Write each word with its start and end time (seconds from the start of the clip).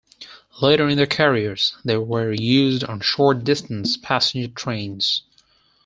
Later 0.63 0.89
in 0.89 0.97
their 0.97 1.05
careers, 1.05 1.77
they 1.85 1.95
were 1.95 2.33
used 2.33 2.83
on 2.83 3.01
short 3.01 3.43
distance 3.43 3.97
passenger 3.97 4.47
trains. 4.51 5.21